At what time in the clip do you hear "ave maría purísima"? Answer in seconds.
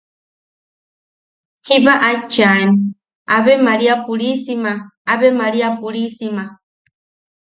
3.35-4.73, 5.13-6.43